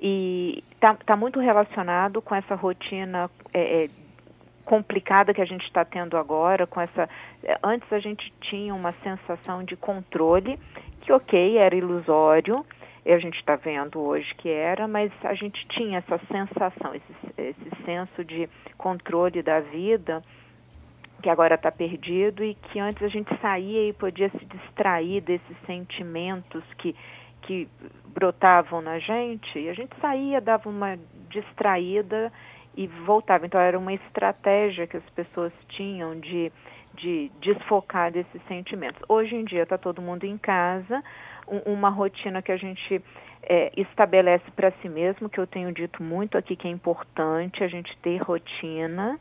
E 0.01 0.63
está 0.73 0.95
tá 0.95 1.15
muito 1.15 1.39
relacionado 1.39 2.21
com 2.21 2.33
essa 2.33 2.55
rotina 2.55 3.29
é, 3.53 3.83
é 3.83 3.89
complicada 4.65 5.33
que 5.33 5.41
a 5.41 5.45
gente 5.45 5.65
está 5.65 5.85
tendo 5.85 6.17
agora, 6.17 6.65
com 6.65 6.81
essa. 6.81 7.09
É, 7.43 7.59
antes 7.63 7.91
a 7.93 7.99
gente 7.99 8.33
tinha 8.41 8.73
uma 8.73 8.93
sensação 9.03 9.63
de 9.63 9.75
controle 9.75 10.59
que 11.01 11.11
ok, 11.11 11.57
era 11.57 11.75
ilusório, 11.75 12.65
e 13.05 13.11
a 13.11 13.19
gente 13.19 13.37
está 13.37 13.55
vendo 13.55 13.99
hoje 13.99 14.33
que 14.35 14.49
era, 14.49 14.87
mas 14.87 15.11
a 15.23 15.33
gente 15.33 15.65
tinha 15.69 15.97
essa 15.97 16.19
sensação, 16.31 16.93
esse, 16.93 17.13
esse 17.37 17.83
senso 17.83 18.23
de 18.23 18.47
controle 18.77 19.41
da 19.41 19.59
vida 19.59 20.21
que 21.21 21.29
agora 21.29 21.55
está 21.55 21.71
perdido 21.71 22.43
e 22.43 22.55
que 22.55 22.79
antes 22.79 23.03
a 23.03 23.07
gente 23.07 23.29
saía 23.39 23.89
e 23.89 23.93
podia 23.93 24.29
se 24.29 24.45
distrair 24.45 25.21
desses 25.21 25.57
sentimentos 25.65 26.63
que, 26.77 26.95
que 27.41 27.67
brotavam 28.07 28.81
na 28.81 28.99
gente, 28.99 29.59
e 29.59 29.69
a 29.69 29.73
gente 29.73 29.95
saía, 29.99 30.41
dava 30.41 30.69
uma 30.69 30.97
distraída 31.29 32.31
e 32.75 32.87
voltava. 32.87 33.45
Então 33.45 33.59
era 33.59 33.77
uma 33.77 33.93
estratégia 33.93 34.87
que 34.87 34.97
as 34.97 35.09
pessoas 35.11 35.51
tinham 35.69 36.19
de 36.19 36.51
de 36.95 37.31
desfocar 37.41 38.11
desses 38.11 38.41
sentimentos. 38.47 39.01
Hoje 39.07 39.35
em 39.35 39.43
dia 39.43 39.63
está 39.63 39.77
todo 39.77 40.01
mundo 40.01 40.25
em 40.25 40.37
casa, 40.37 41.03
um, 41.47 41.73
uma 41.73 41.89
rotina 41.89 42.41
que 42.41 42.51
a 42.51 42.57
gente 42.57 43.01
é, 43.43 43.71
estabelece 43.77 44.49
para 44.51 44.71
si 44.81 44.89
mesmo, 44.89 45.29
que 45.29 45.39
eu 45.39 45.47
tenho 45.47 45.71
dito 45.71 46.03
muito 46.03 46.37
aqui 46.37 46.55
que 46.55 46.67
é 46.67 46.71
importante 46.71 47.63
a 47.63 47.67
gente 47.67 47.95
ter 47.99 48.17
rotina, 48.17 49.19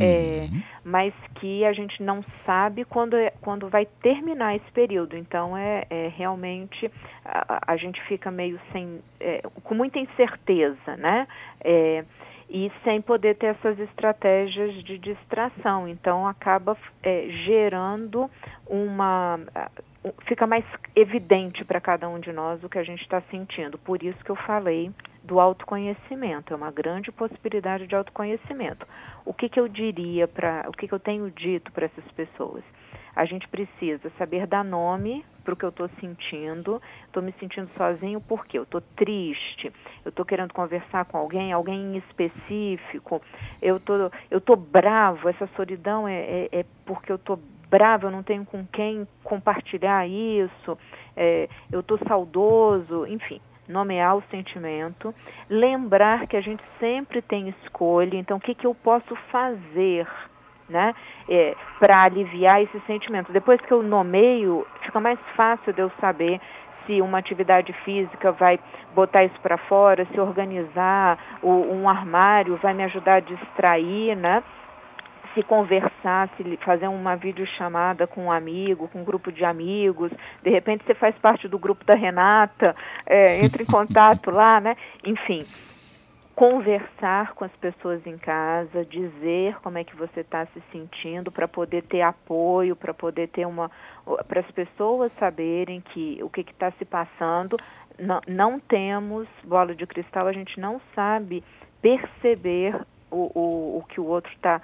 é, 0.00 0.48
uhum. 0.50 0.62
mas 0.84 1.14
que 1.34 1.64
a 1.64 1.72
gente 1.72 2.02
não 2.02 2.24
sabe 2.46 2.84
quando, 2.84 3.16
é, 3.16 3.30
quando 3.40 3.68
vai 3.68 3.86
terminar 4.02 4.56
esse 4.56 4.70
período. 4.72 5.16
Então, 5.16 5.56
é, 5.56 5.84
é 5.90 6.08
realmente 6.16 6.90
a, 7.24 7.72
a, 7.72 7.76
gente 7.76 8.00
fica 8.04 8.30
meio 8.30 8.58
sem, 8.72 9.00
é, 9.20 9.42
com 9.62 9.74
muita 9.74 9.98
incerteza, 9.98 10.96
né? 10.96 11.28
É, 11.62 12.04
e 12.48 12.70
sem 12.82 13.00
poder 13.00 13.36
ter 13.36 13.46
essas 13.46 13.78
estratégias 13.78 14.74
de 14.82 14.98
distração. 14.98 15.86
Então, 15.86 16.26
acaba 16.26 16.76
é, 17.02 17.26
gerando 17.46 18.28
uma. 18.66 19.38
fica 20.26 20.46
mais 20.46 20.64
evidente 20.96 21.64
para 21.64 21.80
cada 21.80 22.08
um 22.08 22.18
de 22.18 22.32
nós 22.32 22.62
o 22.64 22.68
que 22.68 22.78
a 22.78 22.82
gente 22.82 23.02
está 23.02 23.20
sentindo. 23.30 23.78
Por 23.78 24.02
isso 24.02 24.18
que 24.24 24.30
eu 24.30 24.36
falei 24.36 24.90
do 25.22 25.38
autoconhecimento, 25.38 26.52
é 26.52 26.56
uma 26.56 26.70
grande 26.70 27.12
possibilidade 27.12 27.86
de 27.86 27.94
autoconhecimento. 27.94 28.86
O 29.24 29.32
que, 29.32 29.48
que 29.48 29.60
eu 29.60 29.68
diria 29.68 30.26
para. 30.26 30.64
o 30.68 30.72
que, 30.72 30.88
que 30.88 30.94
eu 30.94 31.00
tenho 31.00 31.30
dito 31.30 31.70
para 31.72 31.86
essas 31.86 32.04
pessoas? 32.12 32.64
A 33.14 33.24
gente 33.24 33.46
precisa 33.48 34.10
saber 34.16 34.46
dar 34.46 34.64
nome 34.64 35.24
para 35.44 35.52
o 35.52 35.56
que 35.56 35.64
eu 35.64 35.70
estou 35.70 35.90
sentindo. 36.00 36.80
Estou 37.06 37.22
me 37.22 37.32
sentindo 37.38 37.68
sozinho 37.76 38.20
porque 38.20 38.58
eu 38.58 38.62
estou 38.62 38.80
triste, 38.96 39.72
eu 40.04 40.10
estou 40.10 40.24
querendo 40.24 40.54
conversar 40.54 41.04
com 41.04 41.18
alguém, 41.18 41.52
alguém 41.52 41.96
em 41.96 41.98
específico, 41.98 43.20
eu 43.60 43.80
tô, 43.80 44.10
eu 44.30 44.40
tô 44.40 44.56
bravo, 44.56 45.28
essa 45.28 45.48
solidão 45.56 46.06
é, 46.06 46.20
é, 46.20 46.48
é 46.52 46.66
porque 46.86 47.10
eu 47.10 47.16
estou 47.16 47.38
bravo, 47.68 48.06
eu 48.06 48.10
não 48.10 48.22
tenho 48.22 48.44
com 48.44 48.64
quem 48.66 49.06
compartilhar 49.22 50.06
isso, 50.08 50.78
é, 51.16 51.48
eu 51.70 51.80
estou 51.80 51.98
saudoso, 52.06 53.06
enfim 53.06 53.40
nomear 53.70 54.16
o 54.16 54.22
sentimento, 54.30 55.14
lembrar 55.48 56.26
que 56.26 56.36
a 56.36 56.40
gente 56.40 56.62
sempre 56.78 57.22
tem 57.22 57.48
escolha, 57.48 58.16
então 58.16 58.36
o 58.36 58.40
que, 58.40 58.54
que 58.54 58.66
eu 58.66 58.74
posso 58.74 59.14
fazer 59.30 60.06
né, 60.68 60.94
é, 61.28 61.56
para 61.78 62.04
aliviar 62.04 62.62
esse 62.62 62.80
sentimento. 62.86 63.32
Depois 63.32 63.60
que 63.60 63.72
eu 63.72 63.82
nomeio, 63.82 64.66
fica 64.82 65.00
mais 65.00 65.18
fácil 65.34 65.72
de 65.72 65.80
eu 65.80 65.90
saber 66.00 66.40
se 66.86 67.00
uma 67.00 67.18
atividade 67.18 67.72
física 67.84 68.32
vai 68.32 68.58
botar 68.94 69.24
isso 69.24 69.38
para 69.40 69.58
fora, 69.58 70.06
se 70.06 70.20
organizar 70.20 71.18
o, 71.42 71.50
um 71.50 71.88
armário 71.88 72.56
vai 72.56 72.72
me 72.72 72.84
ajudar 72.84 73.16
a 73.16 73.20
distrair, 73.20 74.16
né? 74.16 74.42
Se 75.34 75.42
conversar, 75.42 76.28
se 76.36 76.56
fazer 76.58 76.88
uma 76.88 77.16
videochamada 77.16 78.06
com 78.06 78.24
um 78.24 78.32
amigo, 78.32 78.88
com 78.88 79.00
um 79.00 79.04
grupo 79.04 79.30
de 79.30 79.44
amigos, 79.44 80.10
de 80.42 80.50
repente 80.50 80.84
você 80.84 80.94
faz 80.94 81.16
parte 81.18 81.48
do 81.48 81.58
grupo 81.58 81.84
da 81.84 81.94
Renata, 81.94 82.74
é, 83.06 83.44
entre 83.44 83.62
em 83.62 83.66
contato 83.70 84.30
lá, 84.30 84.60
né? 84.60 84.76
Enfim, 85.04 85.44
conversar 86.34 87.34
com 87.34 87.44
as 87.44 87.52
pessoas 87.56 88.06
em 88.06 88.16
casa, 88.16 88.82
dizer 88.84 89.56
como 89.60 89.76
é 89.76 89.84
que 89.84 89.94
você 89.94 90.20
está 90.20 90.46
se 90.46 90.62
sentindo, 90.72 91.30
para 91.30 91.46
poder 91.46 91.82
ter 91.82 92.00
apoio, 92.00 92.74
para 92.74 92.94
poder 92.94 93.28
ter 93.28 93.46
uma. 93.46 93.70
para 94.26 94.40
as 94.40 94.50
pessoas 94.52 95.12
saberem 95.18 95.80
que 95.80 96.18
o 96.22 96.30
que 96.30 96.40
está 96.40 96.70
se 96.72 96.84
passando. 96.84 97.58
Não, 97.98 98.22
não 98.26 98.58
temos 98.58 99.28
bola 99.44 99.74
de 99.74 99.86
cristal, 99.86 100.26
a 100.26 100.32
gente 100.32 100.58
não 100.58 100.80
sabe 100.94 101.44
perceber 101.82 102.74
o, 103.10 103.30
o, 103.38 103.78
o 103.78 103.84
que 103.88 104.00
o 104.00 104.06
outro 104.06 104.32
está 104.32 104.62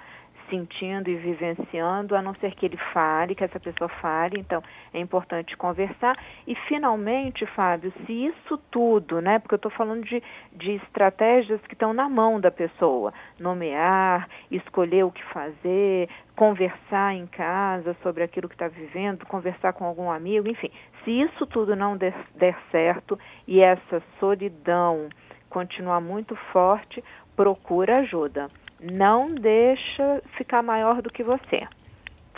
sentindo 0.51 1.09
e 1.09 1.17
vivenciando, 1.17 2.17
a 2.17 2.23
não 2.23 2.35
ser 2.37 2.55
que 2.55 2.67
ele 2.67 2.77
fale, 2.93 3.35
que 3.35 3.45
essa 3.45 3.61
pessoa 3.61 3.89
fale. 3.89 4.39
Então, 4.39 4.63
é 4.93 5.01
importante 5.01 5.57
conversar. 5.57 6.17
E, 6.47 6.55
finalmente, 6.69 7.47
Fábio, 7.47 7.93
se 8.05 8.13
isso 8.13 8.59
tudo, 8.71 9.21
né, 9.21 9.39
porque 9.39 9.55
eu 9.55 9.57
estou 9.57 9.71
falando 9.71 10.05
de, 10.05 10.23
de 10.53 10.73
estratégias 10.73 11.61
que 11.63 11.75
estão 11.75 11.93
na 11.93 12.09
mão 12.09 12.41
da 12.41 12.51
pessoa, 12.51 13.13
nomear, 13.39 14.29
escolher 14.51 15.05
o 15.05 15.11
que 15.11 15.25
fazer, 15.25 16.09
conversar 16.35 17.15
em 17.15 17.27
casa 17.27 17.97
sobre 18.03 18.23
aquilo 18.23 18.49
que 18.49 18.55
está 18.55 18.69
vivendo, 18.69 19.27
conversar 19.27 19.73
com 19.73 19.85
algum 19.85 20.11
amigo, 20.11 20.49
enfim, 20.49 20.71
se 21.05 21.11
isso 21.11 21.47
tudo 21.47 21.75
não 21.75 21.97
der, 21.97 22.15
der 22.35 22.57
certo 22.71 23.19
e 23.47 23.61
essa 23.61 24.03
solidão 24.21 25.09
continuar 25.49 26.01
muito 26.01 26.37
forte, 26.53 27.03
procura 27.35 27.99
ajuda 27.99 28.51
não 28.81 29.35
deixa 29.35 30.23
ficar 30.37 30.63
maior 30.63 31.03
do 31.03 31.11
que 31.11 31.23
você. 31.23 31.67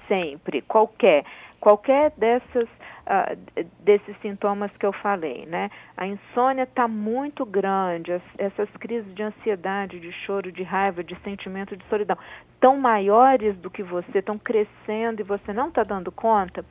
Sempre, 0.07 0.63
qualquer, 0.63 1.25
qualquer 1.61 2.13
dessas, 2.17 2.65
uh, 2.65 3.65
desses 3.81 4.17
sintomas 4.21 4.71
que 4.79 4.87
eu 4.87 4.93
falei, 4.93 5.45
né? 5.47 5.71
A 5.97 6.07
insônia 6.07 6.63
está 6.63 6.89
muito 6.89 7.45
grande, 7.45 8.13
as, 8.13 8.23
essas 8.39 8.69
crises 8.79 9.15
de 9.15 9.23
ansiedade, 9.23 10.01
de 10.01 10.13
choro, 10.13 10.51
de 10.51 10.63
raiva, 10.63 11.05
de 11.05 11.15
sentimento 11.21 11.77
de 11.77 11.85
solidão, 11.87 12.17
tão 12.61 12.79
maiores 12.79 13.57
do 13.59 13.71
que 13.71 13.83
você, 13.83 14.19
estão 14.19 14.39
crescendo 14.39 15.21
e 15.21 15.25
você 15.25 15.53
não 15.53 15.69
está 15.69 15.83
dando 15.83 16.11
conta, 16.11 16.65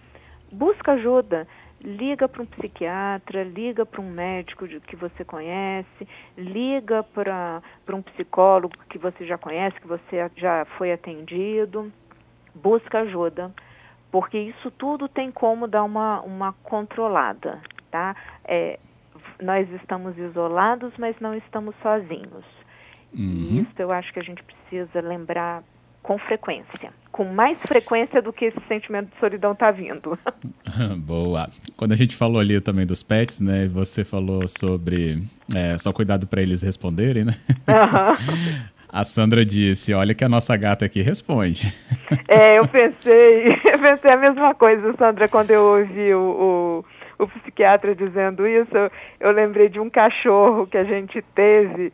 busca 0.51 0.93
ajuda 0.93 1.47
liga 1.81 2.27
para 2.27 2.41
um 2.41 2.45
psiquiatra, 2.45 3.43
liga 3.43 3.85
para 3.85 4.01
um 4.01 4.09
médico 4.09 4.67
que 4.67 4.95
você 4.95 5.23
conhece, 5.23 6.07
liga 6.37 7.03
para 7.03 7.61
um 7.93 8.01
psicólogo 8.01 8.73
que 8.89 8.97
você 8.97 9.25
já 9.25 9.37
conhece, 9.37 9.79
que 9.79 9.87
você 9.87 10.29
já 10.35 10.65
foi 10.77 10.91
atendido, 10.91 11.91
busca 12.55 12.99
ajuda, 12.99 13.53
porque 14.11 14.37
isso 14.37 14.71
tudo 14.71 15.07
tem 15.07 15.31
como 15.31 15.67
dar 15.67 15.83
uma, 15.83 16.21
uma 16.21 16.53
controlada, 16.63 17.61
tá? 17.91 18.15
É, 18.45 18.79
nós 19.41 19.69
estamos 19.73 20.17
isolados, 20.17 20.93
mas 20.97 21.19
não 21.19 21.33
estamos 21.35 21.75
sozinhos. 21.81 22.45
Uhum. 23.13 23.61
Isso 23.61 23.81
eu 23.81 23.91
acho 23.91 24.11
que 24.11 24.19
a 24.19 24.23
gente 24.23 24.43
precisa 24.43 25.01
lembrar 25.01 25.63
com 26.07 26.17
frequência, 26.19 26.93
com 27.11 27.25
mais 27.25 27.57
frequência 27.67 28.21
do 28.21 28.31
que 28.31 28.45
esse 28.45 28.59
sentimento 28.69 29.09
de 29.09 29.19
solidão 29.19 29.51
está 29.51 29.71
vindo. 29.71 30.17
Boa. 31.05 31.49
Quando 31.75 31.91
a 31.91 31.97
gente 31.97 32.15
falou 32.15 32.39
ali 32.39 32.61
também 32.61 32.85
dos 32.85 33.03
pets, 33.03 33.41
né? 33.41 33.67
Você 33.67 34.05
falou 34.05 34.47
sobre 34.47 35.21
é, 35.53 35.77
só 35.77 35.91
cuidado 35.91 36.25
para 36.25 36.41
eles 36.41 36.61
responderem, 36.61 37.25
né? 37.25 37.33
Uhum. 37.67 38.67
A 38.87 39.03
Sandra 39.03 39.43
disse: 39.43 39.93
Olha 39.93 40.15
que 40.15 40.23
a 40.23 40.29
nossa 40.29 40.55
gata 40.55 40.85
aqui 40.85 41.01
responde. 41.01 41.67
É, 42.29 42.57
eu 42.57 42.67
pensei, 42.67 43.47
eu 43.71 43.79
pensei 43.79 44.11
a 44.11 44.17
mesma 44.17 44.53
coisa, 44.55 44.93
Sandra, 44.97 45.27
quando 45.27 45.51
eu 45.51 45.61
ouvi 45.61 46.13
o, 46.13 46.83
o, 47.19 47.23
o 47.23 47.27
psiquiatra 47.27 47.93
dizendo 47.93 48.47
isso. 48.47 48.75
Eu, 48.75 48.91
eu 49.19 49.31
lembrei 49.31 49.67
de 49.67 49.79
um 49.79 49.89
cachorro 49.89 50.67
que 50.67 50.77
a 50.77 50.83
gente 50.85 51.21
teve 51.35 51.91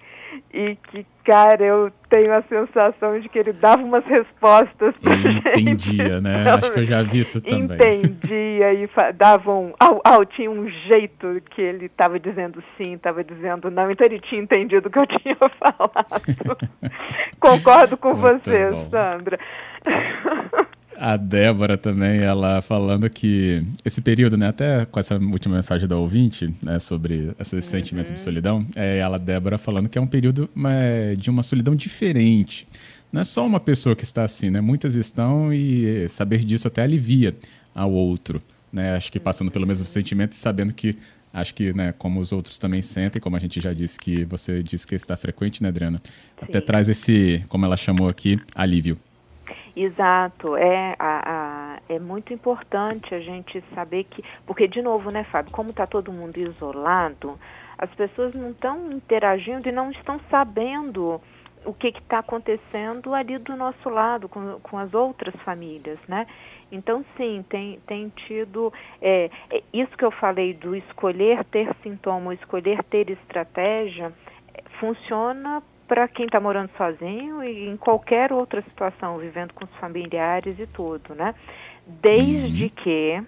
e 0.54 0.76
que, 0.76 1.06
cara, 1.26 1.64
eu 1.64 1.92
tenho 2.10 2.34
a 2.34 2.42
sensação 2.44 3.20
de 3.20 3.28
que 3.28 3.40
ele 3.40 3.54
dava 3.54 3.82
umas 3.84 4.06
respostas 4.06 4.96
pra 5.02 5.14
ele 5.14 5.34
gente. 5.34 5.60
entendia, 5.62 6.22
né? 6.22 6.46
Acho 6.54 6.72
que 6.72 6.80
eu 6.80 6.86
já 6.86 7.04
vi 7.04 7.20
isso 7.20 7.42
também. 7.42 7.78
Entendia 7.78 8.74
e 8.74 8.90
dava 9.16 9.52
um... 9.52 9.74
Au, 9.80 10.02
au, 10.04 10.26
tinha 10.26 10.50
um 10.50 10.70
jeito 10.70 11.42
que 11.50 11.62
ele 11.62 11.86
estava 11.86 12.20
dizendo 12.20 12.64
sim, 12.78 12.94
estava 12.94 13.24
dizendo 13.24 13.72
não, 13.72 13.90
então 13.90 14.06
ele 14.06 14.20
tinha 14.20 14.42
entendido 14.42 14.88
o 14.88 14.92
que 14.92 15.00
eu 15.00 15.08
tinha 15.20 15.38
falado. 15.60 16.58
Concordo 17.40 17.98
com 17.98 18.14
Muito 18.14 18.44
você, 18.44 18.70
bom. 18.70 18.90
Sandra. 18.90 19.40
A 20.98 21.18
Débora 21.18 21.78
também, 21.78 22.20
ela 22.20 22.62
falando 22.62 23.10
que 23.10 23.64
esse 23.84 24.02
período, 24.02 24.38
né, 24.38 24.48
até 24.48 24.86
com 24.86 25.00
essa 25.00 25.16
última 25.16 25.56
mensagem 25.56 25.88
da 25.88 25.98
ouvinte, 25.98 26.54
né, 26.66 26.80
sobre 26.80 27.32
esse 27.40 27.56
uhum. 27.56 27.62
sentimento 27.62 28.14
de 28.14 28.20
solidão, 28.20 28.66
é 28.76 28.98
ela, 28.98 29.18
Débora, 29.18 29.58
falando 29.58 29.90
que 29.90 29.98
é 29.98 30.02
um 30.02 30.08
período 30.08 30.50
é, 30.66 31.16
de 31.16 31.30
uma 31.30 31.44
solidão 31.44 31.76
diferente. 31.76 32.68
Não 33.12 33.22
é 33.22 33.24
só 33.24 33.46
uma 33.46 33.60
pessoa 33.60 33.96
que 33.96 34.04
está 34.04 34.24
assim, 34.24 34.50
né? 34.50 34.60
Muitas 34.60 34.96
estão 34.96 35.54
e 35.54 36.10
saber 36.10 36.44
disso 36.44 36.68
até 36.68 36.82
alivia 36.82 37.36
ao 37.76 37.92
outro, 37.92 38.42
né? 38.72 38.96
Acho 38.96 39.12
que 39.12 39.20
passando 39.20 39.52
pelo 39.52 39.68
mesmo 39.68 39.86
sentimento 39.86 40.32
e 40.32 40.36
sabendo 40.36 40.74
que 40.74 40.96
acho 41.32 41.54
que, 41.54 41.74
né, 41.74 41.94
como 41.98 42.20
os 42.20 42.32
outros 42.32 42.58
também 42.58 42.82
sentem, 42.82 43.22
como 43.22 43.36
a 43.36 43.40
gente 43.40 43.62
já 43.62 43.74
disse 43.74 44.00
que 44.00 44.26
você 44.26 44.64
disse 44.64 44.86
que 44.86 44.96
está 44.96 45.16
frequente, 45.18 45.62
né, 45.62 45.70
Adriana? 45.70 46.02
Sim. 46.06 46.14
Até 46.42 46.62
traz 46.62 46.90
esse, 46.90 47.44
como 47.50 47.66
ela 47.66 47.78
chamou 47.78 48.10
aqui, 48.10 48.40
alívio. 48.56 48.98
Exato, 49.76 50.56
é, 50.56 50.96
a, 51.00 51.22
a, 51.26 51.80
é 51.90 51.98
muito 51.98 52.32
importante 52.32 53.16
a 53.16 53.20
gente 53.20 53.64
saber 53.74 54.04
que, 54.04 54.24
porque 54.46 54.68
de 54.68 54.84
novo, 54.84 55.10
né, 55.10 55.24
Fábio, 55.26 55.52
como 55.52 55.72
está 55.72 55.88
todo 55.88 56.14
mundo 56.14 56.38
isolado, 56.38 57.40
as 57.78 57.90
pessoas 57.96 58.36
não 58.36 58.52
estão 58.52 58.92
interagindo 58.92 59.68
e 59.68 59.72
não 59.72 59.90
estão 59.90 60.20
sabendo 60.30 61.20
o 61.66 61.74
que 61.74 61.88
está 61.88 62.20
acontecendo 62.20 63.16
ali 63.16 63.38
do 63.40 63.56
nosso 63.56 63.90
lado, 63.90 64.30
com, 64.30 64.60
com 64.60 64.78
as 64.78 64.94
outras 64.94 65.34
famílias, 65.44 65.98
né? 66.08 66.28
Então, 66.72 67.04
sim, 67.18 67.44
tem, 67.50 67.80
tem 67.88 68.10
tido. 68.10 68.72
É, 69.02 69.30
é 69.50 69.64
isso 69.74 69.96
que 69.98 70.06
eu 70.06 70.12
falei 70.12 70.54
do 70.54 70.76
escolher 70.76 71.44
ter 71.46 71.74
sintoma, 71.82 72.34
escolher 72.34 72.84
ter 72.84 73.10
estratégia, 73.10 74.14
funciona 74.80 75.64
para 75.94 76.08
quem 76.08 76.26
está 76.26 76.40
morando 76.40 76.72
sozinho 76.76 77.44
e 77.44 77.70
em 77.70 77.78
qualquer 77.78 78.34
outra 78.34 78.64
situação, 78.64 79.20
vivendo 79.20 79.54
com 79.54 79.64
os 79.64 79.76
familiares 79.76 80.58
e 80.58 80.66
tudo, 80.66 81.14
né? 81.14 81.36
Desde 81.86 82.64
uhum. 82.64 82.70
que 82.70 83.24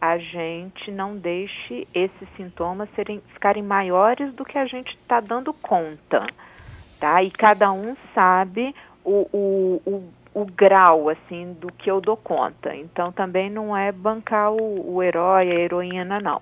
a 0.00 0.16
gente 0.16 0.90
não 0.90 1.14
deixe 1.14 1.86
esses 1.94 2.28
sintomas 2.34 2.88
serem, 2.96 3.20
ficarem 3.34 3.62
maiores 3.62 4.32
do 4.32 4.42
que 4.42 4.56
a 4.56 4.64
gente 4.64 4.90
está 4.94 5.20
dando 5.20 5.52
conta, 5.52 6.26
tá? 6.98 7.22
E 7.22 7.30
cada 7.30 7.70
um 7.70 7.94
sabe 8.14 8.74
o, 9.04 9.28
o, 9.30 9.82
o, 9.84 10.40
o, 10.40 10.46
grau, 10.46 11.10
assim, 11.10 11.52
do 11.60 11.70
que 11.74 11.90
eu 11.90 12.00
dou 12.00 12.16
conta. 12.16 12.74
Então, 12.74 13.12
também 13.12 13.50
não 13.50 13.76
é 13.76 13.92
bancar 13.92 14.50
o, 14.50 14.94
o 14.94 15.02
herói, 15.02 15.50
a 15.50 15.60
heroína, 15.60 16.18
não. 16.20 16.40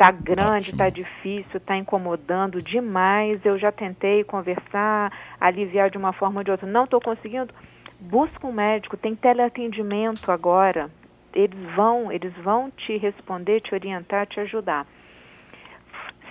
Tá 0.00 0.10
grande, 0.10 0.70
está 0.70 0.88
difícil, 0.88 1.58
está 1.58 1.76
incomodando 1.76 2.62
demais. 2.62 3.44
Eu 3.44 3.58
já 3.58 3.70
tentei 3.70 4.24
conversar, 4.24 5.12
aliviar 5.38 5.90
de 5.90 5.98
uma 5.98 6.14
forma 6.14 6.40
ou 6.40 6.44
de 6.44 6.50
outra. 6.50 6.66
Não 6.66 6.84
estou 6.84 7.02
conseguindo. 7.02 7.52
Busca 8.00 8.46
um 8.46 8.52
médico, 8.52 8.96
tem 8.96 9.14
teleatendimento 9.14 10.32
agora. 10.32 10.90
Eles 11.34 11.60
vão, 11.76 12.10
eles 12.10 12.32
vão 12.38 12.70
te 12.70 12.96
responder, 12.96 13.60
te 13.60 13.74
orientar, 13.74 14.26
te 14.26 14.40
ajudar. 14.40 14.86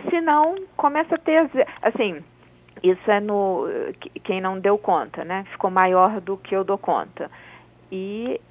Se 0.09 0.19
não, 0.19 0.55
começa 0.75 1.13
a 1.13 1.19
ter 1.19 1.47
assim, 1.83 2.23
isso 2.81 3.11
é 3.11 3.19
no 3.19 3.67
quem 4.23 4.41
não 4.41 4.59
deu 4.59 4.79
conta, 4.79 5.23
né? 5.23 5.45
Ficou 5.51 5.69
maior 5.69 6.19
do 6.19 6.37
que 6.37 6.55
eu 6.55 6.63
dou 6.63 6.79
conta. 6.79 7.29
E 7.91 8.41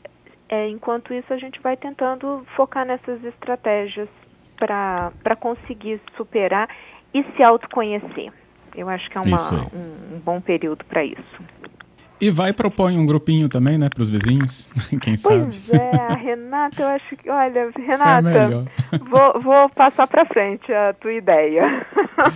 é, 0.48 0.68
enquanto 0.68 1.12
isso, 1.12 1.34
a 1.34 1.38
gente 1.38 1.60
vai 1.60 1.76
tentando 1.76 2.46
focar 2.54 2.86
nessas 2.86 3.24
estratégias 3.24 4.08
para 4.58 5.36
conseguir 5.38 6.00
superar 6.16 6.68
e 7.14 7.22
se 7.34 7.42
autoconhecer. 7.42 8.32
Eu 8.74 8.88
acho 8.88 9.08
que 9.10 9.18
é 9.18 9.20
uma, 9.20 9.62
um, 9.74 10.16
um 10.16 10.18
bom 10.18 10.40
período 10.40 10.84
para 10.84 11.04
isso. 11.04 11.42
E 12.20 12.30
vai 12.30 12.52
propor 12.52 12.90
um 12.90 13.06
grupinho 13.06 13.48
também, 13.48 13.78
né, 13.78 13.88
para 13.88 14.02
os 14.02 14.10
vizinhos, 14.10 14.68
quem 15.00 15.14
pois 15.14 15.20
sabe. 15.20 15.40
Pois 15.40 15.70
é, 15.70 16.14
Renata, 16.14 16.82
eu 16.82 16.88
acho 16.88 17.16
que, 17.16 17.30
olha, 17.30 17.70
Renata, 17.76 18.66
é 18.92 18.98
vou, 19.08 19.40
vou 19.40 19.68
passar 19.68 20.06
para 20.08 20.26
frente 20.26 20.72
a 20.72 20.92
tua 20.94 21.12
ideia. 21.12 21.62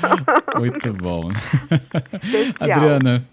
Muito 0.56 0.92
bom. 0.92 1.30
Adriana, 2.60 3.24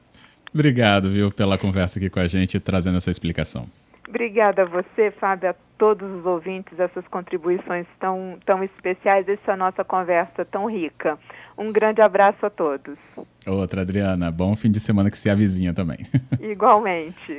obrigado, 0.51 1.11
viu, 1.11 1.31
pela 1.31 1.57
conversa 1.57 1.99
aqui 1.99 2.09
com 2.09 2.19
a 2.19 2.27
gente, 2.27 2.59
trazendo 2.59 2.97
essa 2.97 3.11
explicação. 3.11 3.67
Obrigada 4.09 4.63
a 4.63 4.65
você, 4.65 5.11
Fábio, 5.19 5.51
a 5.51 5.55
todos 5.77 6.09
os 6.09 6.25
ouvintes, 6.25 6.79
essas 6.79 7.07
contribuições 7.09 7.85
tão, 7.99 8.39
tão 8.43 8.63
especiais, 8.63 9.29
essa 9.29 9.55
nossa 9.55 9.83
conversa 9.83 10.43
tão 10.43 10.65
rica. 10.65 11.17
Um 11.55 11.71
grande 11.71 12.01
abraço 12.01 12.43
a 12.43 12.49
todos. 12.49 12.97
Outra, 13.45 13.81
Adriana. 13.81 14.31
Bom 14.31 14.55
fim 14.55 14.71
de 14.71 14.79
semana 14.79 15.11
que 15.11 15.17
se 15.17 15.29
avizinha 15.29 15.75
também. 15.75 15.99
Igualmente. 16.41 17.33